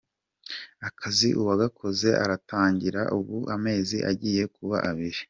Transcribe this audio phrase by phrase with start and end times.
[0.87, 5.19] Akazi uwakaguze aragatangira, ubu amezi agiye kuba abiri.